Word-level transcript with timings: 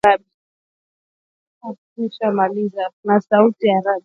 Iran 0.03 0.19
yaamua 1.63 1.77
kusitisha 1.77 2.31
mazungumzo 2.31 2.77
yake 2.81 2.81
ya 2.81 2.91
siri 2.91 3.07
na 3.07 3.21
Saudi 3.21 3.69
Arabia 3.71 3.99